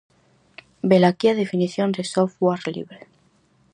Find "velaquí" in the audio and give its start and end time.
0.91-1.27